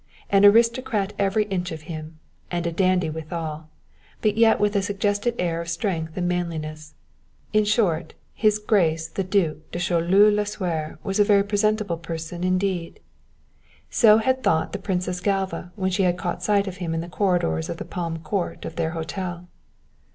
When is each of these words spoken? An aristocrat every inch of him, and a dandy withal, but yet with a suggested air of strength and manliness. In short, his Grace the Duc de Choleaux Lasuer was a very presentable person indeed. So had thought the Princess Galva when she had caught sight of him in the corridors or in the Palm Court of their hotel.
An 0.31 0.45
aristocrat 0.45 1.13
every 1.19 1.43
inch 1.49 1.71
of 1.71 1.83
him, 1.83 2.17
and 2.49 2.65
a 2.65 2.71
dandy 2.71 3.11
withal, 3.11 3.69
but 4.23 4.35
yet 4.35 4.59
with 4.59 4.75
a 4.75 4.81
suggested 4.81 5.35
air 5.37 5.61
of 5.61 5.69
strength 5.69 6.17
and 6.17 6.27
manliness. 6.27 6.95
In 7.53 7.65
short, 7.65 8.15
his 8.33 8.57
Grace 8.57 9.07
the 9.09 9.23
Duc 9.23 9.57
de 9.71 9.77
Choleaux 9.77 10.31
Lasuer 10.31 10.97
was 11.03 11.19
a 11.19 11.23
very 11.23 11.43
presentable 11.43 11.97
person 11.97 12.43
indeed. 12.43 12.99
So 13.91 14.17
had 14.17 14.41
thought 14.41 14.73
the 14.73 14.79
Princess 14.79 15.21
Galva 15.21 15.71
when 15.75 15.91
she 15.91 16.01
had 16.01 16.17
caught 16.17 16.41
sight 16.41 16.65
of 16.67 16.77
him 16.77 16.95
in 16.95 17.01
the 17.01 17.07
corridors 17.07 17.69
or 17.69 17.73
in 17.73 17.77
the 17.77 17.85
Palm 17.85 18.17
Court 18.17 18.65
of 18.65 18.77
their 18.77 18.89
hotel. 18.97 19.49